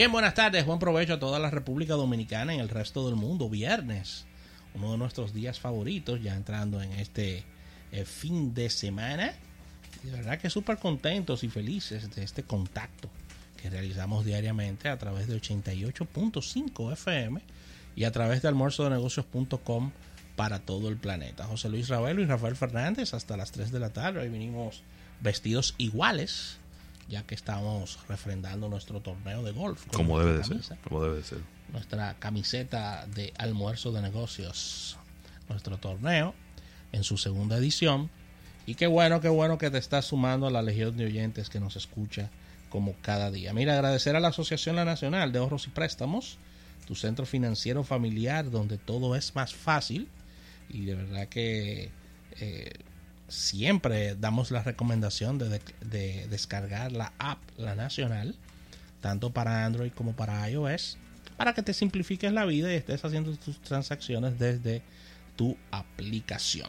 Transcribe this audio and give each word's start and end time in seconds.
Bien, 0.00 0.12
buenas 0.12 0.32
tardes, 0.32 0.64
buen 0.64 0.78
provecho 0.78 1.12
a 1.12 1.20
toda 1.20 1.38
la 1.38 1.50
República 1.50 1.92
Dominicana 1.92 2.54
y 2.54 2.58
el 2.58 2.70
resto 2.70 3.04
del 3.04 3.16
mundo. 3.16 3.50
Viernes, 3.50 4.24
uno 4.72 4.92
de 4.92 4.96
nuestros 4.96 5.34
días 5.34 5.60
favoritos, 5.60 6.22
ya 6.22 6.36
entrando 6.36 6.80
en 6.80 6.92
este 6.92 7.44
eh, 7.92 8.06
fin 8.06 8.54
de 8.54 8.70
semana. 8.70 9.34
de 10.02 10.10
verdad 10.10 10.38
que 10.38 10.48
súper 10.48 10.78
contentos 10.78 11.44
y 11.44 11.50
felices 11.50 12.10
de 12.14 12.24
este 12.24 12.44
contacto 12.44 13.10
que 13.60 13.68
realizamos 13.68 14.24
diariamente 14.24 14.88
a 14.88 14.96
través 14.96 15.28
de 15.28 15.38
88.5 15.38 16.92
FM 16.94 17.42
y 17.94 18.04
a 18.04 18.10
través 18.10 18.40
de 18.40 18.48
almuerzodenegocios.com 18.48 19.92
para 20.34 20.60
todo 20.60 20.88
el 20.88 20.96
planeta. 20.96 21.44
José 21.44 21.68
Luis 21.68 21.88
Ravelo 21.88 22.22
y 22.22 22.24
Rafael 22.24 22.56
Fernández 22.56 23.12
hasta 23.12 23.36
las 23.36 23.52
3 23.52 23.70
de 23.70 23.80
la 23.80 23.90
tarde. 23.90 24.20
Hoy 24.20 24.30
vinimos 24.30 24.82
vestidos 25.20 25.74
iguales 25.76 26.59
ya 27.10 27.24
que 27.24 27.34
estamos 27.34 27.98
refrendando 28.08 28.68
nuestro 28.68 29.00
torneo 29.00 29.42
de 29.42 29.50
golf. 29.50 29.84
Como 29.92 30.18
debe 30.20 30.38
de 30.38 30.44
ser. 30.44 30.78
Como 30.84 31.02
debe 31.02 31.16
de 31.16 31.24
ser. 31.24 31.38
Nuestra 31.72 32.14
camiseta 32.14 33.04
de 33.06 33.34
almuerzo 33.36 33.90
de 33.90 34.00
negocios. 34.00 34.96
Nuestro 35.48 35.76
torneo 35.78 36.34
en 36.92 37.02
su 37.02 37.18
segunda 37.18 37.56
edición. 37.56 38.10
Y 38.64 38.76
qué 38.76 38.86
bueno, 38.86 39.20
qué 39.20 39.28
bueno 39.28 39.58
que 39.58 39.70
te 39.70 39.78
estás 39.78 40.06
sumando 40.06 40.46
a 40.46 40.50
la 40.52 40.62
legión 40.62 40.96
de 40.96 41.06
oyentes 41.06 41.50
que 41.50 41.58
nos 41.58 41.74
escucha 41.74 42.30
como 42.68 42.94
cada 43.02 43.32
día. 43.32 43.52
Mira, 43.52 43.74
agradecer 43.74 44.14
a 44.14 44.20
la 44.20 44.28
Asociación 44.28 44.76
La 44.76 44.84
Nacional 44.84 45.32
de 45.32 45.40
Ahorros 45.40 45.66
y 45.66 45.70
Préstamos, 45.70 46.38
tu 46.86 46.94
centro 46.94 47.26
financiero 47.26 47.82
familiar 47.82 48.48
donde 48.52 48.78
todo 48.78 49.16
es 49.16 49.34
más 49.34 49.52
fácil. 49.52 50.06
Y 50.68 50.84
de 50.84 50.94
verdad 50.94 51.26
que 51.26 51.90
eh, 52.38 52.70
siempre 53.30 54.16
damos 54.16 54.50
la 54.50 54.62
recomendación 54.62 55.38
de, 55.38 56.26
descargar 56.28 56.92
la 56.92 57.12
app, 57.18 57.38
la 57.56 57.74
nacional, 57.74 58.34
tanto 59.00 59.30
para 59.30 59.64
Android 59.64 59.92
como 59.92 60.12
para 60.12 60.48
iOS, 60.50 60.98
para 61.36 61.54
que 61.54 61.62
te 61.62 61.72
simplifiques 61.72 62.32
la 62.32 62.44
vida 62.44 62.72
y 62.72 62.76
estés 62.76 63.04
haciendo 63.04 63.34
tus 63.36 63.60
transacciones 63.62 64.38
desde 64.38 64.82
tu 65.36 65.56
aplicación. 65.70 66.68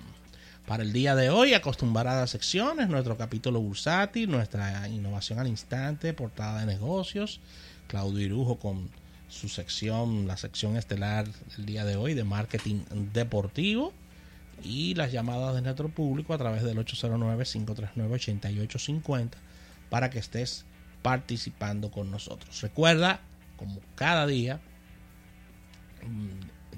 Para 0.66 0.84
el 0.84 0.94
día 0.94 1.16
de 1.16 1.30
hoy, 1.30 1.54
acostumbradas 1.54 2.30
secciones, 2.30 2.88
nuestro 2.88 3.17
capítulo 3.17 3.59
bursátil, 3.59 4.30
nuestra 4.30 4.88
innovación 4.88 5.39
al 5.39 5.48
instante, 5.48 6.14
portada 6.14 6.59
de 6.62 6.67
negocios, 6.67 7.42
Claudio 7.88 8.22
Irujo 8.22 8.59
con 8.59 8.89
su 9.28 9.50
sección, 9.50 10.28
la 10.28 10.38
sección 10.38 10.78
estelar 10.78 11.28
del 11.58 11.66
día 11.66 11.84
de 11.84 11.95
hoy 11.95 12.14
de 12.14 12.23
marketing 12.23 12.82
deportivo 13.14 13.92
y 14.64 14.95
las 14.95 15.12
llamadas 15.12 15.54
de 15.56 15.62
nuestro 15.62 15.90
público 15.90 16.34
a 16.34 16.38
través 16.38 16.64
del 16.64 16.78
809-539-8850 16.78 19.31
para 19.90 20.09
que 20.09 20.20
estés 20.20 20.64
participando 21.02 21.92
con 21.92 22.09
nosotros. 22.12 22.62
Recuerda, 22.62 23.20
como 23.58 23.82
cada 23.95 24.28
día, 24.28 24.62
mm, 26.04 26.30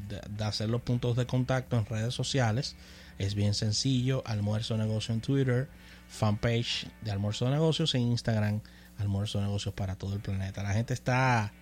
de, 0.08 0.44
hacer 0.44 0.70
los 0.70 0.82
puntos 0.82 1.16
de 1.16 1.26
contacto 1.26 1.78
en 1.78 1.86
redes 1.86 2.14
sociales. 2.14 2.76
Es 3.18 3.36
bien 3.36 3.54
sencillo. 3.54 4.24
Almuerzo 4.26 4.78
Negocio 4.78 5.14
en 5.14 5.22
Twitter, 5.22 5.70
fanpage 6.08 6.88
de 7.02 7.12
Almuerzo 7.12 7.46
de 7.46 7.52
Negocios 7.52 7.96
en 7.96 8.02
Instagram, 8.02 8.62
Almuerzo 8.98 9.40
de 9.40 9.46
Negocios 9.46 9.74
para 9.74 9.96
todo 9.96 10.14
el 10.14 10.22
planeta. 10.22 10.64
La 10.64 10.74
gente 10.74 10.94
está 10.94 11.54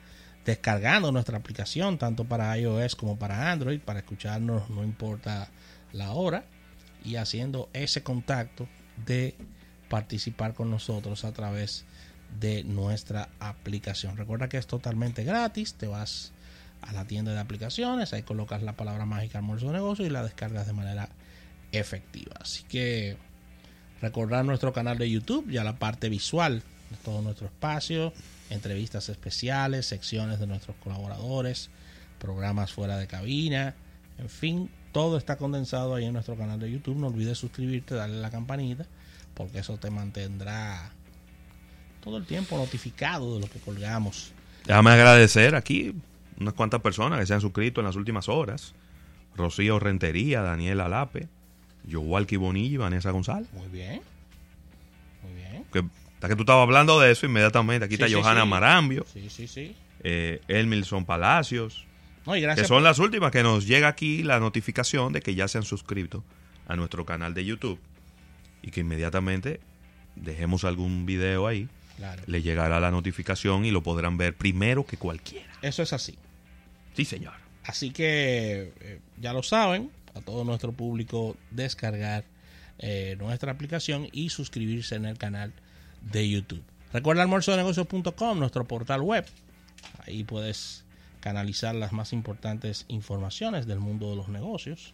descargando 0.45 1.11
nuestra 1.11 1.37
aplicación 1.37 1.97
tanto 1.97 2.25
para 2.25 2.57
iOS 2.57 2.95
como 2.95 3.19
para 3.19 3.51
Android 3.51 3.79
para 3.79 3.99
escucharnos, 3.99 4.69
no 4.71 4.83
importa 4.83 5.49
la 5.93 6.11
hora 6.11 6.45
y 7.03 7.15
haciendo 7.15 7.69
ese 7.73 8.03
contacto 8.03 8.67
de 9.05 9.35
participar 9.89 10.53
con 10.53 10.69
nosotros 10.69 11.25
a 11.25 11.33
través 11.33 11.85
de 12.39 12.63
nuestra 12.63 13.29
aplicación. 13.39 14.17
Recuerda 14.17 14.49
que 14.49 14.57
es 14.57 14.67
totalmente 14.67 15.23
gratis, 15.23 15.73
te 15.73 15.87
vas 15.87 16.31
a 16.81 16.93
la 16.93 17.05
tienda 17.05 17.33
de 17.33 17.39
aplicaciones, 17.39 18.13
ahí 18.13 18.23
colocas 18.23 18.63
la 18.63 18.73
palabra 18.73 19.05
mágica 19.05 19.37
almuerzo 19.37 19.67
de 19.67 19.73
negocio 19.73 20.05
y 20.05 20.09
la 20.09 20.23
descargas 20.23 20.65
de 20.65 20.73
manera 20.73 21.09
efectiva. 21.71 22.35
Así 22.39 22.63
que 22.63 23.17
recordar 24.01 24.45
nuestro 24.45 24.73
canal 24.73 24.97
de 24.97 25.09
YouTube, 25.09 25.49
ya 25.49 25.63
la 25.63 25.77
parte 25.77 26.09
visual 26.09 26.63
de 26.89 26.97
todo 27.03 27.21
nuestro 27.21 27.47
espacio, 27.47 28.13
entrevistas 28.49 29.09
especiales, 29.09 29.85
secciones 29.85 30.39
de 30.39 30.47
nuestros 30.47 30.75
colaboradores, 30.77 31.69
programas 32.19 32.71
fuera 32.71 32.97
de 32.97 33.07
cabina, 33.07 33.75
en 34.17 34.29
fin, 34.29 34.69
todo 34.91 35.17
está 35.17 35.37
condensado 35.37 35.95
ahí 35.95 36.05
en 36.05 36.13
nuestro 36.13 36.35
canal 36.35 36.59
de 36.59 36.71
YouTube. 36.71 36.97
No 36.97 37.07
olvides 37.07 37.37
suscribirte, 37.37 37.95
darle 37.95 38.17
a 38.17 38.21
la 38.21 38.29
campanita, 38.31 38.85
porque 39.33 39.59
eso 39.59 39.77
te 39.77 39.89
mantendrá 39.89 40.91
todo 42.01 42.17
el 42.17 42.25
tiempo 42.25 42.57
notificado 42.57 43.35
de 43.35 43.41
lo 43.41 43.47
que 43.47 43.59
colgamos. 43.59 44.33
Déjame 44.65 44.91
agradecer 44.91 45.55
aquí 45.55 45.95
unas 46.39 46.53
cuantas 46.53 46.81
personas 46.81 47.19
que 47.19 47.25
se 47.25 47.33
han 47.33 47.41
suscrito 47.41 47.81
en 47.81 47.87
las 47.87 47.95
últimas 47.95 48.29
horas. 48.29 48.73
Rocío 49.35 49.79
Rentería, 49.79 50.41
Daniel 50.41 50.81
Alape, 50.81 51.29
Yowalki 51.85 52.35
Bonilla 52.35 52.73
y 52.73 52.77
Vanessa 52.77 53.11
González. 53.11 53.51
Muy 53.53 53.67
bien. 53.69 54.01
Muy 55.23 55.33
bien. 55.33 55.65
Que, 55.71 55.83
que 56.27 56.35
tú 56.35 56.41
estabas 56.41 56.63
hablando 56.63 56.99
de 56.99 57.11
eso 57.11 57.25
inmediatamente. 57.25 57.85
Aquí 57.85 57.95
está 57.95 58.07
Johanna 58.11 58.45
Marambio. 58.45 59.05
Sí, 59.11 59.29
sí, 59.29 59.47
sí. 59.47 59.75
Eh, 60.03 60.41
Elmilson 60.47 61.05
Palacios, 61.05 61.85
que 62.25 62.65
son 62.65 62.83
las 62.83 62.99
últimas 62.99 63.31
que 63.31 63.43
nos 63.43 63.65
llega 63.65 63.87
aquí 63.87 64.23
la 64.23 64.39
notificación 64.39 65.13
de 65.13 65.21
que 65.21 65.35
ya 65.35 65.47
se 65.47 65.57
han 65.57 65.63
suscrito 65.63 66.23
a 66.67 66.75
nuestro 66.75 67.05
canal 67.05 67.33
de 67.33 67.45
YouTube 67.45 67.79
y 68.61 68.71
que 68.71 68.81
inmediatamente 68.81 69.59
dejemos 70.15 70.63
algún 70.63 71.05
video 71.05 71.47
ahí, 71.47 71.67
le 72.25 72.41
llegará 72.41 72.79
la 72.79 72.91
notificación 72.91 73.65
y 73.65 73.71
lo 73.71 73.81
podrán 73.81 74.17
ver 74.17 74.35
primero 74.35 74.85
que 74.85 74.97
cualquiera. 74.97 75.51
Eso 75.61 75.83
es 75.83 75.93
así. 75.93 76.15
Sí, 76.95 77.05
señor. 77.05 77.33
Así 77.63 77.91
que 77.91 78.73
eh, 78.81 78.99
ya 79.19 79.33
lo 79.33 79.43
saben, 79.43 79.91
a 80.15 80.21
todo 80.21 80.43
nuestro 80.43 80.71
público 80.71 81.37
descargar 81.51 82.25
eh, 82.79 83.15
nuestra 83.19 83.51
aplicación 83.51 84.07
y 84.11 84.29
suscribirse 84.29 84.95
en 84.95 85.05
el 85.05 85.17
canal 85.17 85.53
de 86.01 86.27
YouTube. 86.27 86.63
Recuerda 86.91 87.21
almuerzodenegocios.com, 87.21 88.39
nuestro 88.39 88.65
portal 88.65 89.01
web. 89.01 89.25
Ahí 90.05 90.23
puedes 90.23 90.83
canalizar 91.21 91.73
las 91.75 91.93
más 91.93 92.11
importantes 92.11 92.83
informaciones 92.89 93.67
del 93.67 93.79
mundo 93.79 94.09
de 94.09 94.17
los 94.17 94.27
negocios. 94.27 94.93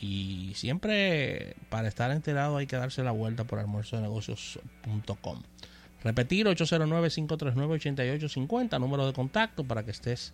Y 0.00 0.52
siempre 0.54 1.56
para 1.68 1.88
estar 1.88 2.10
enterado 2.10 2.56
hay 2.56 2.66
que 2.66 2.76
darse 2.76 3.02
la 3.02 3.10
vuelta 3.10 3.44
por 3.44 3.58
almuerzodenegocios.com. 3.58 5.42
Repetir 6.04 6.46
809-539-8850, 6.46 8.80
número 8.80 9.06
de 9.06 9.12
contacto 9.12 9.64
para 9.64 9.84
que 9.84 9.90
estés 9.90 10.32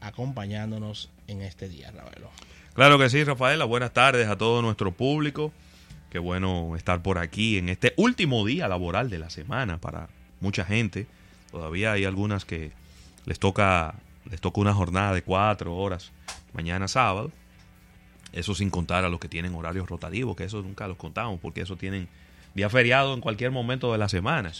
acompañándonos 0.00 1.10
en 1.26 1.42
este 1.42 1.68
día, 1.68 1.90
Ravelo. 1.90 2.30
Claro 2.74 2.96
que 2.98 3.10
sí, 3.10 3.24
Rafaela. 3.24 3.64
Buenas 3.64 3.92
tardes 3.92 4.28
a 4.28 4.38
todo 4.38 4.62
nuestro 4.62 4.92
público. 4.92 5.50
Qué 6.10 6.20
bueno 6.20 6.76
estar 6.76 7.02
por 7.02 7.18
aquí 7.18 7.58
en 7.58 7.68
este 7.68 7.92
último 7.96 8.46
día 8.46 8.68
laboral 8.68 9.10
de 9.10 9.18
la 9.18 9.30
semana 9.30 9.78
para 9.78 10.08
mucha 10.40 10.64
gente. 10.64 11.08
Todavía 11.50 11.90
hay 11.92 12.04
algunas 12.04 12.44
que 12.44 12.70
les 13.26 13.40
toca 13.40 13.96
les 14.30 14.40
toca 14.40 14.60
una 14.60 14.74
jornada 14.74 15.14
de 15.14 15.22
cuatro 15.22 15.76
horas 15.76 16.12
mañana 16.52 16.88
sábado. 16.88 17.32
Eso 18.32 18.54
sin 18.54 18.70
contar 18.70 19.04
a 19.04 19.08
los 19.08 19.18
que 19.18 19.28
tienen 19.28 19.54
horarios 19.54 19.88
rotativos, 19.88 20.36
que 20.36 20.44
eso 20.44 20.62
nunca 20.62 20.86
los 20.86 20.96
contamos, 20.96 21.40
porque 21.40 21.62
eso 21.62 21.76
tienen 21.76 22.08
día 22.54 22.70
feriado 22.70 23.14
en 23.14 23.20
cualquier 23.20 23.50
momento 23.50 23.90
de 23.92 23.98
la 23.98 24.08
semana. 24.08 24.52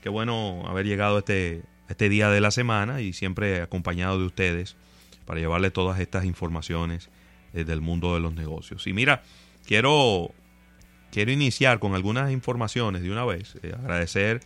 Qué 0.00 0.08
bueno 0.08 0.64
haber 0.66 0.86
llegado 0.86 1.18
este, 1.18 1.62
este 1.88 2.08
día 2.08 2.30
de 2.30 2.40
la 2.40 2.50
semana 2.50 3.00
y 3.00 3.12
siempre 3.12 3.60
acompañado 3.60 4.18
de 4.18 4.24
ustedes 4.24 4.76
para 5.26 5.40
llevarles 5.40 5.72
todas 5.72 6.00
estas 6.00 6.24
informaciones 6.24 7.10
desde 7.52 7.72
el 7.72 7.80
mundo 7.80 8.14
de 8.14 8.20
los 8.20 8.34
negocios. 8.34 8.86
Y 8.86 8.92
mira, 8.92 9.22
quiero, 9.66 10.30
quiero 11.10 11.32
iniciar 11.32 11.80
con 11.80 11.94
algunas 11.94 12.30
informaciones 12.30 13.02
de 13.02 13.10
una 13.10 13.24
vez, 13.24 13.56
eh, 13.62 13.74
agradecer 13.76 14.40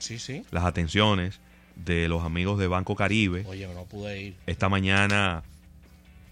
las 0.51 0.65
atenciones 0.65 1.41
de 1.85 2.09
los 2.09 2.25
amigos 2.25 2.59
de 2.59 2.67
Banco 2.67 2.95
Caribe. 2.95 3.45
Oye, 3.47 3.67
no 3.73 3.85
pude 3.85 4.21
ir. 4.21 4.35
Esta 4.47 4.69
mañana 4.69 5.43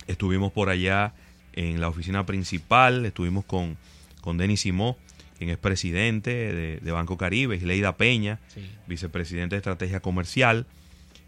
estuvimos 0.07 0.53
por 0.53 0.69
allá 0.69 1.13
en 1.53 1.81
la 1.81 1.89
oficina 1.89 2.27
principal, 2.27 3.05
estuvimos 3.07 3.45
con, 3.45 3.77
con 4.21 4.39
Denis 4.39 4.61
Simó, 4.61 4.97
quien 5.39 5.51
es 5.51 5.59
presidente 5.59 6.81
de, 6.81 6.93
Banco 6.93 7.17
Caribe, 7.17 7.57
y 7.57 7.61
Leida 7.61 7.97
Peña, 7.97 8.41
vicepresidente 8.87 9.55
de 9.55 9.59
Estrategia 9.59 10.01
Comercial, 10.01 10.67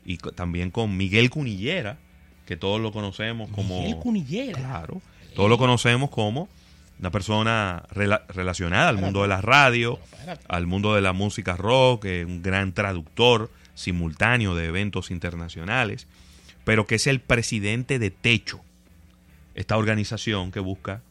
y 0.05 0.19
también 0.19 0.70
con 0.70 0.96
Miguel 0.96 1.31
Cunillera, 1.31 1.99
que 2.46 2.56
todos 2.56 2.81
lo 2.81 2.93
conocemos 2.93 3.50
como... 3.50 3.81
Miguel 3.81 3.96
Cunillera. 3.96 4.58
Claro, 4.58 5.00
todos 5.34 5.49
lo 5.49 5.58
conocemos 5.58 6.11
como 6.11 6.49
una 6.99 7.11
persona 7.11 7.84
relacionada 7.90 8.88
al 8.88 8.99
mundo 8.99 9.22
de 9.22 9.28
la 9.28 9.40
radio, 9.40 9.99
al 10.49 10.67
mundo 10.67 10.94
de 10.94 11.00
la 11.00 11.12
música 11.12 11.56
rock, 11.56 12.05
un 12.05 12.43
gran 12.43 12.72
traductor, 12.72 13.50
simultáneo 13.81 14.55
de 14.55 14.67
eventos 14.67 15.11
internacionales, 15.11 16.06
pero 16.65 16.87
que 16.87 16.97
es 16.97 17.06
el 17.06 17.21
presidente 17.21 17.99
de 17.99 18.11
Techo, 18.11 18.61
esta 19.55 19.77
organización 19.77 20.53
que 20.53 20.61
busca 20.61 21.03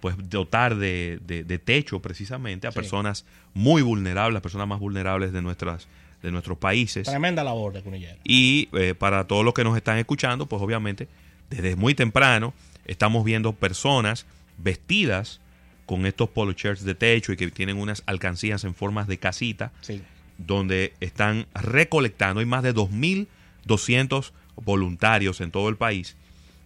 pues 0.00 0.16
dotar 0.28 0.76
de, 0.76 1.18
techo 1.64 2.00
precisamente 2.00 2.66
a 2.66 2.72
personas 2.72 3.24
muy 3.54 3.80
vulnerables, 3.80 4.34
las 4.34 4.42
personas 4.42 4.68
más 4.68 4.78
vulnerables 4.78 5.32
de 5.32 5.40
nuestras 5.40 5.88
de 6.22 6.30
nuestros 6.30 6.56
países. 6.56 7.06
Tremenda 7.06 7.44
labor 7.44 7.74
de 7.74 7.82
Cunillera. 7.82 8.16
Y 8.24 8.68
eh, 8.72 8.94
para 8.94 9.26
todos 9.26 9.44
los 9.44 9.52
que 9.52 9.62
nos 9.62 9.76
están 9.76 9.98
escuchando, 9.98 10.46
pues 10.46 10.60
obviamente 10.62 11.06
desde 11.50 11.76
muy 11.76 11.94
temprano 11.94 12.54
estamos 12.86 13.24
viendo 13.24 13.52
personas 13.52 14.24
vestidas 14.56 15.40
con 15.84 16.06
estos 16.06 16.30
polo 16.30 16.52
shirts 16.52 16.84
de 16.84 16.94
techo 16.94 17.32
y 17.32 17.36
que 17.36 17.50
tienen 17.50 17.76
unas 17.76 18.02
alcancías 18.06 18.64
en 18.64 18.74
formas 18.74 19.06
de 19.06 19.18
casita, 19.18 19.72
Sí. 19.82 20.02
Donde 20.38 20.94
están 21.00 21.46
recolectando. 21.54 22.40
Hay 22.40 22.46
más 22.46 22.62
de 22.62 22.74
2.200 22.74 24.32
voluntarios 24.56 25.40
en 25.40 25.50
todo 25.50 25.68
el 25.68 25.76
país 25.76 26.16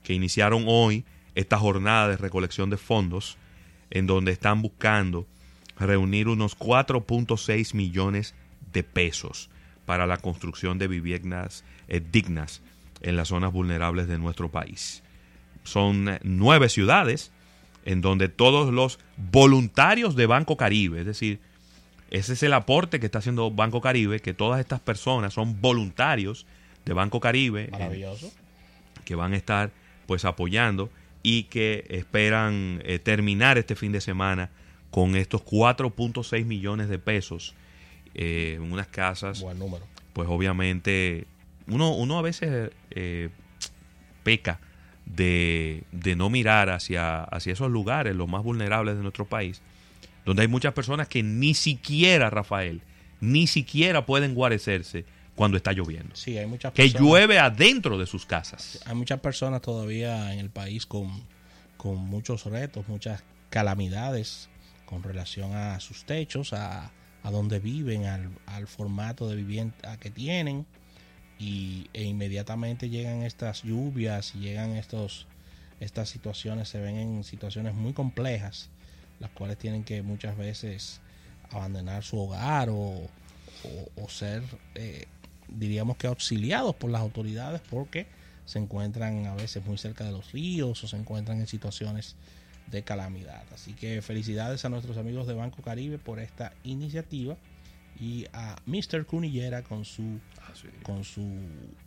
que 0.03 0.15
iniciaron 0.15 0.65
hoy 0.67 1.05
esta 1.35 1.59
jornada 1.59 2.09
de 2.09 2.17
recolección 2.17 2.71
de 2.71 2.77
fondos, 2.77 3.37
en 3.91 4.07
donde 4.07 4.33
están 4.33 4.63
buscando 4.63 5.27
reunir 5.79 6.29
unos 6.29 6.59
4.6 6.59 7.75
millones 7.75 8.35
de 8.73 8.83
pesos 8.83 9.49
para 9.87 10.07
la 10.07 10.19
construcción 10.19 10.79
de 10.79 10.89
viviendas 10.89 11.65
eh, 11.89 12.03
dignas 12.13 12.63
en 13.01 13.17
las 13.17 13.29
zonas 13.29 13.53
vulnerables 13.53 14.09
de 14.09 14.19
nuestro 14.19 14.51
país. 14.51 15.03
Son 15.65 16.09
eh, 16.09 16.21
nueve 16.23 16.69
ciudades 16.69 17.31
en 17.85 18.01
donde 18.01 18.29
todos 18.29 18.73
los 18.73 18.99
voluntarios 19.17 20.17
de 20.17 20.27
Banco 20.27 20.57
Caribe, 20.57 21.01
es 21.01 21.07
decir, 21.07 21.41
ese 22.11 22.33
es 22.35 22.43
el 22.43 22.53
aporte 22.53 23.01
que 23.01 23.07
está 23.07 23.19
haciendo 23.19 23.51
Banco 23.51 23.81
Caribe, 23.81 24.21
que 24.21 24.35
todas 24.35 24.61
estas 24.61 24.81
personas 24.81 25.35
son 25.35 25.61
voluntarios 25.61 26.47
de 26.85 26.93
Banco 26.95 27.21
Caribe 27.21 27.65
en- 27.67 27.71
Maravilloso. 27.73 28.31
que 29.05 29.15
van 29.15 29.33
a 29.33 29.37
estar 29.37 29.71
pues 30.07 30.25
apoyando 30.25 30.91
y 31.23 31.45
que 31.45 31.85
esperan 31.91 32.81
eh, 32.85 32.99
terminar 32.99 33.59
este 33.59 33.75
fin 33.77 33.93
de 33.93 34.01
semana 34.01 34.51
con 34.91 35.17
estos 35.17 35.43
4.6 35.45 36.45
millones 36.47 36.89
de 36.89 36.99
pesos 36.99 37.55
eh, 38.15 38.55
en 38.57 38.73
unas 38.73 38.87
casas 38.87 39.41
Buen 39.43 39.59
número. 39.59 39.85
pues 40.15 40.29
obviamente 40.31 41.27
uno, 41.67 41.93
uno 41.95 42.19
a 42.19 42.23
veces 42.23 42.71
eh, 42.91 43.29
peca 44.23 44.61
de, 45.05 45.85
de 45.93 46.17
no 46.17 46.31
mirar 46.31 46.71
hacia, 46.71 47.25
hacia 47.25 47.53
esos 47.53 47.71
lugares, 47.71 48.15
los 48.17 48.29
más 48.29 48.43
vulnerables 48.43 48.97
de 48.97 49.03
nuestro 49.03 49.27
país, 49.27 49.61
donde 50.29 50.43
hay 50.43 50.49
muchas 50.49 50.75
personas 50.75 51.09
que 51.09 51.23
ni 51.23 51.55
siquiera, 51.55 52.29
Rafael, 52.31 52.83
ni 53.21 53.47
siquiera 53.47 54.05
pueden 54.07 54.35
guarecerse 54.35 55.05
cuando 55.35 55.57
está 55.57 55.73
lloviendo. 55.73 56.15
Sí, 56.15 56.37
hay 56.37 56.47
muchas 56.47 56.73
Que 56.73 56.83
personas. 56.83 57.03
llueve 57.03 57.39
adentro 57.39 57.97
de 57.99 58.07
sus 58.07 58.27
casas. 58.27 58.81
Hay 58.87 58.95
muchas 58.95 59.21
personas 59.21 59.63
todavía 59.63 60.33
en 60.35 60.39
el 60.41 60.51
país 60.51 60.85
con, 60.85 61.11
con 61.77 61.97
muchos 61.97 62.45
retos, 62.45 62.87
muchas 62.89 63.23
calamidades 63.51 64.49
con 64.85 65.03
relación 65.03 65.55
a 65.55 65.81
sus 65.81 66.05
techos, 66.05 66.53
a, 66.53 66.91
a 67.23 67.31
donde 67.31 67.59
viven, 67.61 68.05
al, 68.07 68.31
al 68.47 68.67
formato 68.67 69.29
de 69.29 69.37
vivienda 69.37 69.97
que 69.99 70.11
tienen. 70.11 70.67
Y, 71.39 71.87
e 71.93 72.03
inmediatamente 72.03 72.91
llegan 72.91 73.23
estas 73.23 73.63
lluvias 73.63 74.35
y 74.35 74.41
llegan 74.41 74.73
estos, 74.77 75.27
estas 75.79 76.09
situaciones, 76.09 76.69
se 76.69 76.81
ven 76.81 76.97
en 76.97 77.25
situaciones 77.25 77.75
muy 77.75 77.93
complejas, 77.93 78.71
las 79.21 79.31
cuales 79.31 79.59
tienen 79.59 79.85
que 79.85 80.03
muchas 80.03 80.37
veces 80.37 81.01
abandonar 81.51 82.05
su 82.05 82.19
hogar 82.19 82.69
o, 82.71 82.75
o- 82.77 83.89
o 83.97 84.09
ser, 84.09 84.43
eh, 84.75 85.07
diríamos 85.49 85.97
que 85.97 86.07
auxiliados 86.07 86.75
por 86.77 86.91
las 86.91 87.01
autoridades 87.01 87.61
porque 87.71 88.07
se 88.45 88.59
encuentran 88.59 89.27
a 89.27 89.35
veces 89.35 89.65
muy 89.65 89.77
cerca 89.79 90.05
de 90.05 90.13
los 90.13 90.33
ríos 90.33 90.83
o 90.85 90.89
se 90.89 90.97
encuentran 90.97 91.41
en 91.41 91.47
situaciones 91.47 92.17
de 92.67 92.83
calamidad. 92.83 93.45
Así 93.53 93.73
que 93.73 94.03
felicidades 94.03 94.65
a 94.65 94.69
nuestros 94.69 94.97
amigos 94.99 95.27
de 95.27 95.35
Banco 95.35 95.63
Caribe 95.63 95.99
por 95.99 96.19
esta 96.21 96.53
iniciativa 96.65 97.37
y 97.99 98.27
a 98.33 98.57
Mr. 98.67 99.07
Cunillera 99.07 99.63
con 99.63 99.85
su 99.85 100.21
con 100.83 101.05
su 101.05 101.27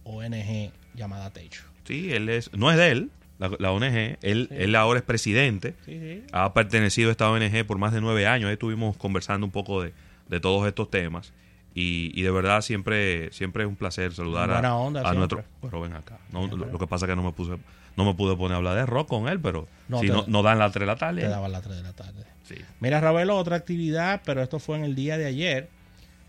ONG 0.03 0.71
llamada 0.95 1.31
Techo. 1.31 1.63
Sí, 1.85 2.11
él 2.11 2.29
es, 2.29 2.51
no 2.53 2.71
es 2.71 2.77
de 2.77 2.89
él, 2.91 3.11
la, 3.49 3.51
la 3.59 3.71
ONG, 3.71 4.17
él, 4.21 4.47
Sí. 4.49 4.55
él 4.57 4.75
ahora 4.75 4.99
es 4.99 5.05
presidente, 5.05 5.73
Sí, 5.85 5.99
sí. 5.99 6.23
ha 6.31 6.53
pertenecido 6.53 7.09
a 7.09 7.11
esta 7.11 7.29
ONG 7.29 7.65
por 7.65 7.77
más 7.77 7.91
de 7.91 7.99
nueve 7.99 8.25
años, 8.27 8.47
ahí 8.47 8.53
estuvimos 8.53 8.95
conversando 8.95 9.45
un 9.45 9.51
poco 9.51 9.81
de, 9.81 9.93
de 10.29 10.39
todos 10.39 10.65
estos 10.67 10.89
temas 10.89 11.33
y, 11.75 12.11
y 12.17 12.21
de 12.23 12.31
verdad 12.31 12.61
siempre 12.61 13.31
siempre 13.33 13.63
es 13.63 13.69
un 13.69 13.75
placer 13.75 14.13
saludar 14.13 14.51
a, 14.65 14.75
onda 14.75 15.01
a 15.09 15.13
nuestro... 15.13 15.43
Pero 15.61 15.81
ven 15.81 15.93
acá, 15.93 16.17
no, 16.31 16.47
lo, 16.47 16.65
lo 16.67 16.79
que 16.79 16.87
pasa 16.87 17.05
es 17.05 17.09
que 17.09 17.15
no 17.15 17.23
me 17.23 17.31
puse 17.33 17.57
no 17.97 18.05
me 18.05 18.13
pude 18.13 18.37
poner 18.37 18.53
a 18.53 18.57
hablar 18.57 18.75
de 18.75 18.85
rock 18.85 19.09
con 19.09 19.27
él, 19.27 19.39
pero 19.41 19.67
No, 19.89 19.99
si 19.99 20.07
te- 20.07 20.13
no, 20.13 20.23
no 20.27 20.43
dan 20.43 20.59
las 20.59 20.71
tres 20.71 20.81
de 20.81 20.85
la 20.87 20.95
tarde. 20.95 21.21
Te 21.23 21.27
daban 21.27 21.51
las 21.51 21.61
3 21.61 21.75
de 21.75 21.83
la 21.83 21.91
tarde. 21.93 22.23
Sí. 22.43 22.55
Mira, 22.79 23.01
Ravelo, 23.01 23.35
otra 23.37 23.57
actividad, 23.57 24.21
pero 24.23 24.41
esto 24.41 24.59
fue 24.59 24.77
en 24.77 24.85
el 24.85 24.95
día 24.95 25.17
de 25.17 25.25
ayer. 25.25 25.67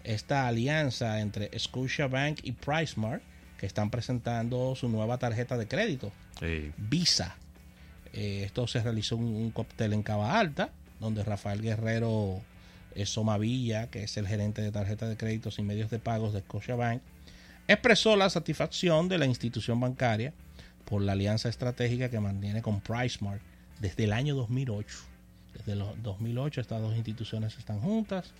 Esta 0.02 0.48
alianza 0.48 1.20
entre 1.20 1.56
Scotiabank 1.56 2.40
y 2.42 2.50
PriceMart, 2.52 3.22
que 3.62 3.66
están 3.66 3.90
presentando 3.90 4.74
su 4.74 4.88
nueva 4.88 5.18
tarjeta 5.18 5.56
de 5.56 5.68
crédito, 5.68 6.10
Sí. 6.40 6.72
Visa. 6.76 7.36
Eh, 8.12 8.42
esto 8.44 8.66
se 8.66 8.82
realizó 8.82 9.14
en 9.14 9.22
un 9.22 9.52
cóctel 9.52 9.92
en 9.92 10.02
Cava 10.02 10.36
Alta, 10.36 10.70
donde 10.98 11.22
Rafael 11.22 11.62
Guerrero 11.62 12.40
eh, 12.96 13.06
Somavilla, 13.06 13.86
que 13.86 14.02
es 14.02 14.16
el 14.16 14.26
gerente 14.26 14.62
de 14.62 14.72
tarjetas 14.72 15.08
de 15.10 15.16
créditos 15.16 15.60
y 15.60 15.62
medios 15.62 15.92
de 15.92 16.00
pagos 16.00 16.32
de 16.32 16.40
Scotiabank, 16.40 17.02
expresó 17.68 18.16
la 18.16 18.30
satisfacción 18.30 19.08
de 19.08 19.18
la 19.18 19.26
institución 19.26 19.78
bancaria 19.78 20.32
por 20.84 21.00
la 21.00 21.12
alianza 21.12 21.48
estratégica 21.48 22.10
que 22.10 22.18
mantiene 22.18 22.62
con 22.62 22.80
PriceMart 22.80 23.40
desde 23.78 24.02
el 24.02 24.12
año 24.12 24.34
2008. 24.34 24.98
Desde 25.54 25.74
el 25.74 25.84
2008 26.02 26.60
estas 26.60 26.82
dos 26.82 26.96
instituciones 26.96 27.56
están 27.56 27.78
juntas, 27.78 28.32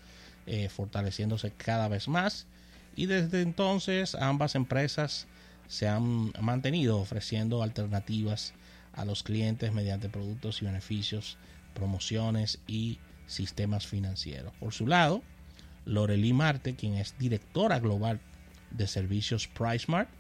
eh, 0.46 0.69
fortaleciéndose 0.69 1.52
cada 1.52 1.86
vez 1.86 2.08
más 2.08 2.48
y 2.94 3.06
desde 3.06 3.43
entonces 3.43 4.15
ambas 4.15 4.55
empresas 4.55 5.27
se 5.69 5.89
han 5.89 6.32
mantenido 6.41 6.99
ofreciendo 6.99 7.63
alternativas 7.63 8.53
a 8.93 9.05
los 9.05 9.22
clientes 9.22 9.72
mediante 9.72 10.08
productos 10.08 10.61
y 10.61 10.67
beneficios, 10.67 11.39
promociones 11.75 12.61
y 12.67 12.99
sistemas 13.27 13.87
financieros. 13.87 14.53
Por 14.61 14.75
su 14.75 14.87
lado, 14.87 15.22
Lorelí 15.84 16.32
Marte, 16.32 16.75
quien 16.77 16.94
es 16.94 17.17
directora 17.19 17.79
global 17.79 18.20
de 18.70 18.87
servicios 18.87 19.49
PriceMart, 19.49 20.11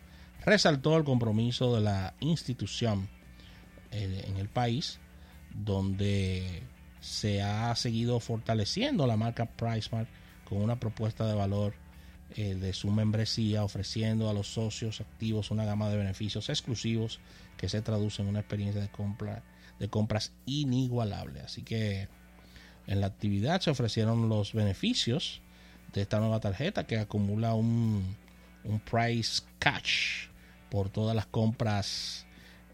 resaltó 0.44 0.96
el 0.96 1.04
compromiso 1.04 1.74
de 1.74 1.82
la 1.82 2.14
institución 2.20 3.08
eh, 3.90 4.24
en 4.26 4.36
el 4.38 4.48
país, 4.48 4.98
donde 5.54 6.62
se 7.00 7.42
ha 7.42 7.74
seguido 7.76 8.20
fortaleciendo 8.20 9.06
la 9.06 9.16
marca 9.16 9.46
PriceMart 9.46 10.08
con 10.48 10.62
una 10.62 10.80
propuesta 10.80 11.26
de 11.26 11.34
valor 11.34 11.74
eh, 12.36 12.54
de 12.54 12.72
su 12.72 12.90
membresía, 12.90 13.64
ofreciendo 13.64 14.28
a 14.28 14.32
los 14.32 14.48
socios 14.48 15.00
activos 15.00 15.50
una 15.50 15.64
gama 15.64 15.88
de 15.88 15.96
beneficios 15.96 16.48
exclusivos 16.48 17.20
que 17.56 17.68
se 17.68 17.82
traduce 17.82 18.22
en 18.22 18.28
una 18.28 18.40
experiencia 18.40 18.80
de 18.80 18.88
compra 18.88 19.42
de 19.78 19.88
compras 19.88 20.32
inigualable. 20.46 21.40
Así 21.40 21.62
que 21.62 22.08
en 22.86 23.00
la 23.00 23.08
actividad 23.08 23.60
se 23.60 23.70
ofrecieron 23.70 24.28
los 24.28 24.52
beneficios 24.52 25.40
de 25.92 26.02
esta 26.02 26.20
nueva 26.20 26.40
tarjeta 26.40 26.86
que 26.86 26.98
acumula 26.98 27.54
un, 27.54 28.16
un 28.64 28.80
price 28.80 29.42
catch 29.58 30.28
por 30.70 30.88
todas 30.88 31.14
las 31.14 31.26
compras 31.26 32.26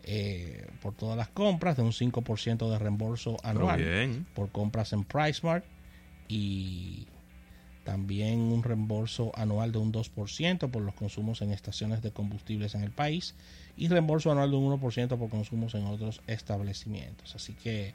eh, 0.05 0.67
por 0.81 0.95
todas 0.95 1.17
las 1.17 1.29
compras 1.29 1.77
de 1.77 1.83
un 1.83 1.93
5% 1.93 2.71
de 2.71 2.79
reembolso 2.79 3.37
anual 3.43 4.25
por 4.35 4.51
compras 4.51 4.93
en 4.93 5.05
PriceMart 5.05 5.65
y 6.29 7.07
también 7.89 8.41
un 8.41 8.63
reembolso 8.63 9.33
anual 9.35 9.73
de 9.73 9.79
un 9.79 9.95
2% 9.95 10.71
por 10.71 10.83
los 10.83 10.95
consumos 10.95 11.41
en 11.41 11.53
estaciones 11.53 12.03
de 12.03 12.11
combustibles 12.11 12.75
en 12.75 12.83
el 12.83 12.91
país 12.91 13.35
y 13.79 13.89
reembolso 13.89 14.31
anual 14.31 14.51
de 14.51 14.59
un 14.59 14.79
1% 14.79 15.17
por 15.17 15.31
consumos 15.31 15.75
en 15.75 15.87
otros 15.87 16.21
establecimientos. 16.27 17.35
Así 17.35 17.55
que 17.55 17.95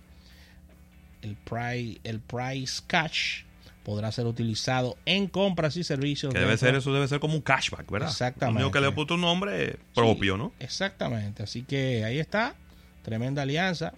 el 1.21 1.35
price, 1.35 1.99
el 2.03 2.19
price 2.21 2.81
catch 2.87 3.43
podrá 3.83 4.11
ser 4.11 4.25
utilizado 4.25 4.97
en 5.05 5.27
compras 5.27 5.77
y 5.77 5.83
servicios. 5.83 6.33
Que 6.33 6.39
debe 6.39 6.57
ser, 6.57 6.73
eso 6.73 6.91
debe 6.91 7.07
ser 7.07 7.19
como 7.19 7.35
un 7.35 7.41
cashback, 7.41 7.91
¿verdad? 7.91 8.09
Exactamente. 8.09 8.63
Lo 8.63 8.71
que 8.71 8.81
le 8.81 8.87
he 8.87 8.91
puesto 8.93 9.13
un 9.13 9.21
nombre 9.21 9.77
propio, 9.93 10.33
Sí, 10.33 10.39
¿no? 10.39 10.53
Exactamente. 10.59 11.43
Así 11.43 11.61
que 11.61 12.03
ahí 12.03 12.17
está. 12.17 12.55
Tremenda 13.03 13.43
alianza. 13.43 13.93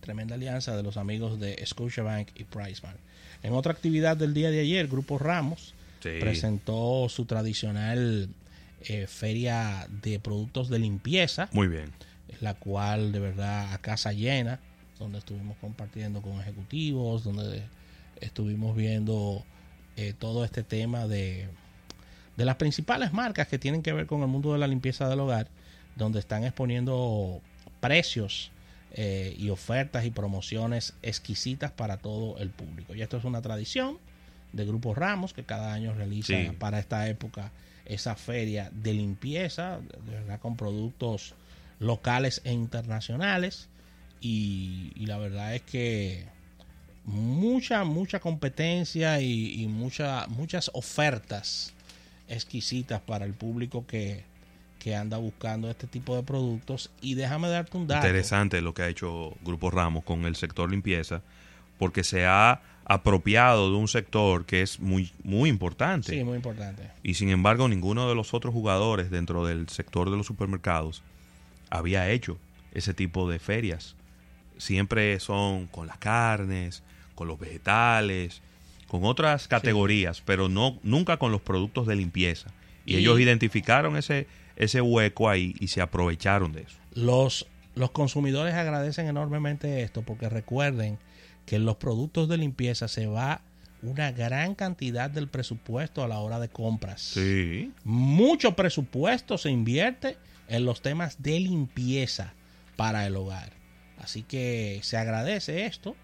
Tremenda 0.00 0.34
alianza 0.34 0.76
de 0.76 0.82
los 0.82 0.96
amigos 0.96 1.38
de 1.38 1.64
Scotiabank 1.64 2.30
y 2.34 2.42
PriceMart. 2.42 3.05
En 3.46 3.52
otra 3.54 3.70
actividad 3.72 4.16
del 4.16 4.34
día 4.34 4.50
de 4.50 4.58
ayer, 4.58 4.88
Grupo 4.88 5.18
Ramos 5.18 5.72
Sí. 6.02 6.10
presentó 6.20 7.08
su 7.08 7.26
tradicional 7.26 8.28
eh, 8.88 9.06
feria 9.06 9.86
de 10.02 10.18
productos 10.18 10.68
de 10.68 10.78
limpieza, 10.80 11.48
Muy 11.52 11.68
bien. 11.68 11.92
la 12.40 12.54
cual 12.54 13.12
de 13.12 13.20
verdad 13.20 13.72
a 13.72 13.78
casa 13.78 14.12
llena, 14.12 14.58
donde 14.98 15.18
estuvimos 15.18 15.56
compartiendo 15.60 16.22
con 16.22 16.40
ejecutivos, 16.40 17.22
donde 17.22 17.62
estuvimos 18.20 18.76
viendo 18.76 19.44
eh, 19.96 20.12
todo 20.18 20.44
este 20.44 20.62
tema 20.64 21.06
de, 21.06 21.46
de 22.36 22.44
las 22.44 22.56
principales 22.56 23.12
marcas 23.12 23.46
que 23.46 23.58
tienen 23.58 23.82
que 23.82 23.92
ver 23.92 24.06
con 24.06 24.22
el 24.22 24.28
mundo 24.28 24.52
de 24.52 24.58
la 24.58 24.66
limpieza 24.66 25.08
del 25.08 25.20
hogar, 25.20 25.48
donde 25.94 26.18
están 26.18 26.42
exponiendo 26.44 27.40
precios 27.80 28.50
eh, 28.98 29.34
y 29.38 29.50
ofertas 29.50 30.04
y 30.06 30.10
promociones 30.10 30.94
exquisitas 31.02 31.70
para 31.70 31.98
todo 31.98 32.38
el 32.38 32.48
público. 32.50 32.94
Y 32.94 33.02
esto 33.02 33.18
es 33.18 33.24
una 33.24 33.42
tradición 33.42 33.98
de 34.52 34.64
Grupo 34.64 34.94
Ramos, 34.94 35.34
que 35.34 35.44
cada 35.44 35.72
año 35.74 35.92
realiza 35.94 36.28
Sí. 36.28 36.50
para 36.58 36.78
esta 36.78 37.06
época 37.08 37.52
esa 37.84 38.16
feria 38.16 38.70
de 38.72 38.94
limpieza, 38.94 39.78
de 40.06 40.12
verdad 40.12 40.40
con 40.40 40.56
productos 40.56 41.34
locales 41.78 42.40
e 42.44 42.52
internacionales. 42.52 43.68
Y, 44.22 44.92
y 44.96 45.06
la 45.06 45.18
verdad 45.18 45.54
es 45.54 45.62
que 45.62 46.24
mucha, 47.04 47.84
mucha 47.84 48.18
competencia 48.18 49.20
y, 49.20 49.62
y 49.62 49.66
mucha, 49.68 50.26
muchas 50.28 50.70
ofertas 50.72 51.74
exquisitas 52.28 53.00
para 53.02 53.24
el 53.24 53.34
público 53.34 53.86
que, 53.86 54.24
que 54.86 54.94
anda 54.94 55.16
buscando 55.16 55.68
este 55.68 55.88
tipo 55.88 56.14
de 56.14 56.22
productos. 56.22 56.92
Y 57.00 57.14
déjame 57.14 57.48
darte 57.48 57.76
un 57.76 57.88
dato. 57.88 58.06
Interesante 58.06 58.60
lo 58.60 58.72
que 58.72 58.82
ha 58.82 58.88
hecho 58.88 59.34
Grupo 59.42 59.68
Ramos 59.72 60.04
con 60.04 60.24
el 60.26 60.36
sector 60.36 60.70
limpieza, 60.70 61.22
porque 61.76 62.04
se 62.04 62.24
ha 62.24 62.60
apropiado 62.84 63.68
de 63.72 63.76
un 63.78 63.88
sector 63.88 64.44
que 64.46 64.62
es 64.62 64.78
muy, 64.78 65.10
muy 65.24 65.50
importante. 65.50 66.12
Sí, 66.12 66.22
muy 66.22 66.36
importante. 66.36 66.84
Y 67.02 67.14
sin 67.14 67.30
embargo, 67.30 67.66
ninguno 67.68 68.08
de 68.08 68.14
los 68.14 68.32
otros 68.32 68.54
jugadores 68.54 69.10
dentro 69.10 69.44
del 69.44 69.68
sector 69.70 70.08
de 70.08 70.18
los 70.18 70.26
supermercados 70.26 71.02
había 71.68 72.08
hecho 72.08 72.38
ese 72.72 72.94
tipo 72.94 73.28
de 73.28 73.40
ferias. 73.40 73.96
Siempre 74.56 75.18
son 75.18 75.66
con 75.66 75.88
las 75.88 75.98
carnes, 75.98 76.84
con 77.16 77.26
los 77.26 77.40
vegetales, 77.40 78.40
con 78.86 79.02
otras 79.04 79.48
categorías, 79.48 80.22
pero 80.24 80.48
no 80.48 80.78
nunca 80.84 81.16
con 81.16 81.32
los 81.32 81.40
productos 81.40 81.88
de 81.88 81.96
limpieza. 81.96 82.52
Y, 82.84 82.94
Y- 82.94 82.96
ellos 82.98 83.18
identificaron 83.18 83.96
ese, 83.96 84.28
ese 84.56 84.80
hueco 84.80 85.28
ahí 85.28 85.54
y 85.60 85.68
se 85.68 85.80
aprovecharon 85.80 86.52
de 86.52 86.62
eso. 86.62 86.76
Los, 86.94 87.46
los 87.74 87.90
consumidores 87.90 88.54
agradecen 88.54 89.06
enormemente 89.06 89.82
esto 89.82 90.02
porque 90.02 90.28
recuerden 90.28 90.98
que 91.44 91.56
en 91.56 91.64
los 91.64 91.76
productos 91.76 92.28
de 92.28 92.38
limpieza 92.38 92.88
se 92.88 93.06
va 93.06 93.40
una 93.82 94.10
gran 94.10 94.54
cantidad 94.54 95.10
del 95.10 95.28
presupuesto 95.28 96.02
a 96.02 96.08
la 96.08 96.18
hora 96.18 96.40
de 96.40 96.48
compras. 96.48 97.00
Sí. 97.02 97.72
Mucho 97.84 98.56
presupuesto 98.56 99.38
se 99.38 99.50
invierte 99.50 100.16
en 100.48 100.64
los 100.64 100.82
temas 100.82 101.22
de 101.22 101.38
limpieza 101.40 102.34
para 102.76 103.06
el 103.06 103.16
hogar. 103.16 103.52
Así 103.98 104.22
que 104.22 104.80
se 104.82 104.96
agradece 104.96 105.66
esto 105.66 105.96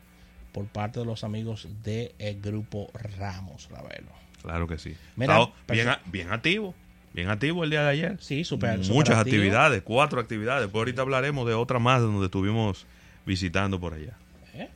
por 0.53 0.67
parte 0.67 1.01
de 1.01 1.07
los 1.07 1.25
amigos 1.25 1.69
del 1.83 2.41
grupo 2.41 2.91
Ramos, 2.95 3.69
Ravelo. 3.71 4.13
Claro 4.43 4.67
que 4.67 4.79
sí. 4.79 4.97
Mira, 5.17 5.51
bien, 5.69 5.89
bien 6.07 6.33
activo. 6.33 6.75
Bien 7.15 7.29
activo 7.29 7.63
el 7.65 7.71
día 7.71 7.83
de 7.83 7.91
ayer. 7.91 8.17
Sí, 8.21 8.45
super, 8.45 8.79
Muchas 8.79 8.87
super 8.89 9.03
activo. 9.03 9.21
actividades, 9.21 9.83
cuatro 9.83 10.21
actividades. 10.21 10.67
Pues 10.69 10.81
ahorita 10.81 11.03
hablaremos 11.03 11.47
de 11.47 11.55
otra 11.55 11.79
más 11.79 12.01
donde 12.01 12.25
estuvimos 12.27 12.87
visitando 13.27 13.79
por 13.79 13.95
allá. 13.95 14.15
¿Eh? 14.55 14.71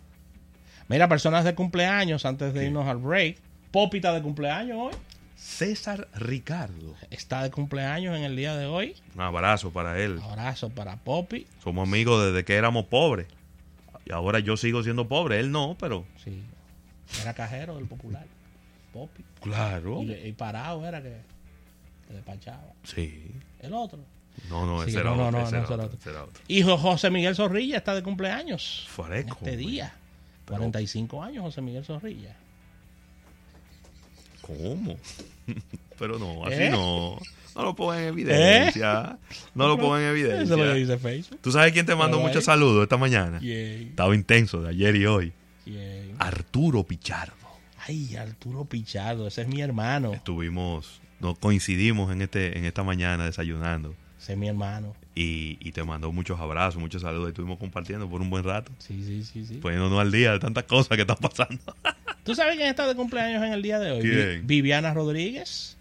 Mira, 0.89 1.09
personas 1.09 1.45
de 1.45 1.55
cumpleaños 1.55 2.27
antes 2.27 2.53
de 2.53 2.61
¿Qué? 2.61 2.67
irnos 2.67 2.87
al 2.87 2.99
break. 2.99 3.39
Popita 3.71 4.13
de 4.13 4.23
cumpleaños 4.23 4.77
hoy. 4.79 4.95
César 5.37 6.09
Ricardo. 6.15 6.95
Está 7.11 7.43
de 7.43 7.51
cumpleaños 7.51 8.17
en 8.17 8.25
el 8.25 8.37
día 8.37 8.57
de 8.57 8.67
hoy. 8.67 8.95
Un 9.15 9.21
abrazo 9.23 9.71
para 9.71 9.99
él. 10.01 10.21
Abrazo 10.23 10.71
para 10.71 10.97
Poppy. 10.97 11.47
Somos 11.63 11.87
amigos 11.89 12.25
desde 12.27 12.45
que 12.45 12.55
éramos 12.55 12.87
pobres. 12.87 13.27
Y 14.05 14.13
ahora 14.13 14.39
yo 14.41 14.57
sigo 14.57 14.83
siendo 14.83 15.09
pobre. 15.09 15.41
Él 15.41 15.51
no, 15.53 15.77
pero. 15.79 16.05
Sí. 16.23 16.43
Era 17.23 17.35
cajero 17.35 17.77
del 17.77 17.87
popular. 17.87 18.27
Poppy. 18.93 19.25
Claro. 19.43 20.03
Y, 20.03 20.13
y 20.13 20.33
parado 20.33 20.87
era 20.87 21.03
que, 21.03 21.17
que 22.07 22.15
despachaba. 22.15 22.73
Sí. 22.85 23.31
El 23.61 23.75
otro. 23.75 23.99
No, 24.51 24.67
no, 24.67 24.83
Sí, 24.85 24.91
ese 24.91 25.01
era 25.01 25.11
no, 25.11 25.17
no, 25.17 25.27
otro. 25.29 25.39
no, 25.41 25.47
ese 25.47 25.53
no, 25.53 25.59
era 25.59 25.65
ese 25.65 25.75
era 25.75 25.85
otro, 25.85 25.87
otro. 25.87 25.99
ese 26.01 26.11
era 26.11 26.25
otro. 26.25 26.43
Hijo 26.49 26.77
José 26.79 27.11
Miguel 27.11 27.35
Zorrilla 27.35 27.79
está 27.79 27.95
de 27.95 28.03
cumpleaños. 28.03 28.87
Fresco, 28.89 29.39
en 29.43 29.47
este 29.49 29.57
día. 29.57 29.95
Pero- 30.45 30.59
45 30.59 31.23
años 31.23 31.43
José 31.43 31.61
Miguel 31.63 31.85
Zorrilla. 31.85 32.37
¿Cómo? 34.43 34.97
pero 35.99 36.19
no, 36.19 36.45
así 36.47 36.55
¿Eh? 36.65 36.71
no. 36.71 37.19
No 37.55 37.63
lo 37.63 37.75
pongan 37.75 38.01
en 38.01 38.09
evidencia. 38.09 39.19
No 39.55 39.67
lo 39.67 39.79
pongan 39.79 40.03
en 40.03 40.17
Eso 40.17 40.43
es 40.43 40.49
lo 40.51 40.57
que 40.57 40.63
evidencia. 40.63 40.75
dice 40.95 40.99
Facebook. 40.99 41.39
¿Tú 41.41 41.51
sabes 41.51 41.73
quién 41.73 41.87
te 41.87 41.95
mandó 41.97 42.21
muchos 42.21 42.45
saludos 42.45 42.83
esta 42.83 42.99
mañana? 42.99 43.41
Yay, 43.41 43.85
Estaba 43.89 44.15
intenso 44.15 44.61
de 44.61 44.69
ayer 44.69 44.95
y 44.97 45.07
hoy. 45.07 45.33
yay. 45.65 46.15
Arturo 46.19 46.83
Pichardo. 46.85 47.33
Ay, 47.89 48.15
Arturo 48.17 48.67
Pichardo, 48.67 49.27
ese 49.27 49.43
es 49.43 49.49
mi 49.49 49.63
hermano. 49.63 50.13
Estuvimos, 50.13 51.01
nos 51.21 51.39
coincidimos 51.39 52.13
en 52.13 52.23
este, 52.23 52.59
en 52.59 52.65
esta 52.65 52.83
mañana 52.83 53.25
desayunando. 53.25 53.95
Ese 54.19 54.33
es 54.33 54.39
mi 54.39 54.49
hermano. 54.49 54.95
Y, 55.15 55.57
y 55.61 55.73
te 55.73 55.85
mandó 55.85 56.11
muchos 56.13 56.39
abrazos, 56.41 56.81
muchos 56.81 57.03
saludos. 57.03 57.29
Y 57.29 57.31
estuvimos 57.31 57.59
compartiendo 57.59 58.09
por 58.09 58.21
un 58.21 58.29
buen 58.31 58.45
rato. 58.45 58.73
Sí, 58.79 59.03
sí, 59.05 59.23
sí, 59.25 59.47
sí. 59.47 59.55
Poniéndonos 59.59 59.99
al 60.01 60.11
día 60.13 60.33
de 60.33 60.39
tantas 60.41 60.65
cosas 60.65 60.97
que 60.97 61.03
están 61.03 61.17
pasando. 61.19 61.59
¿Tú 62.25 62.35
sabes 62.35 62.57
quién 62.57 62.69
está 62.69 62.87
de 62.89 62.95
cumpleaños 62.97 63.43
en 63.45 63.53
el 63.53 63.63
día 63.63 63.79
de 63.79 63.93
hoy? 63.93 64.01
¿Quién? 64.01 64.47
Vi- 64.47 64.57
Viviana 64.57 64.93
Rodríguez, 64.95 65.77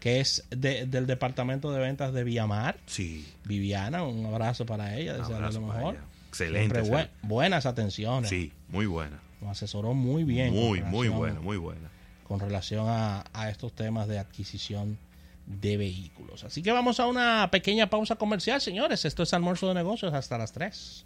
que 0.00 0.20
es 0.20 0.44
de- 0.50 0.86
del 0.86 1.06
departamento 1.06 1.72
de 1.72 1.80
ventas 1.80 2.12
de 2.12 2.22
Villamar. 2.22 2.76
Sí. 2.86 3.26
Viviana, 3.44 4.02
un 4.04 4.26
abrazo 4.26 4.66
para 4.66 4.96
ella, 4.96 5.14
desearle 5.16 5.52
lo 5.52 5.60
mejor. 5.62 5.94
ella. 5.94 6.04
Excelente. 6.28 6.82
Buenas 7.22 7.64
atenciones. 7.66 8.28
Sí, 8.28 8.52
muy 8.68 8.84
buena. 8.86 9.20
Nos 9.40 9.50
asesoró 9.52 9.94
muy 9.94 10.24
bien. 10.24 10.52
muy, 10.52 10.82
muy 10.82 11.08
buena, 11.08 11.40
muy 11.40 11.56
buena. 11.56 11.88
Con 12.26 12.40
relación 12.40 12.86
a, 12.88 13.24
estos 13.50 13.72
temas 13.72 14.08
de 14.08 14.18
adquisición 14.18 14.98
de 15.46 15.76
vehículos. 15.76 16.42
Así 16.42 16.62
que 16.62 16.72
vamos 16.72 16.98
a 16.98 17.06
una 17.06 17.48
pequeña 17.52 17.88
pausa 17.88 18.16
comercial, 18.16 18.60
señores. 18.60 19.04
Esto 19.04 19.22
es 19.22 19.32
almuerzo 19.32 19.68
de 19.68 19.74
negocios 19.74 20.12
hasta 20.12 20.36
las 20.36 20.52
3. 20.52 21.04